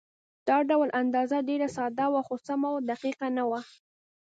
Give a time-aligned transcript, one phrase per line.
[0.47, 3.61] دا ډول اندازه ډېره ساده وه، خو سمه او دقیقه نه وه.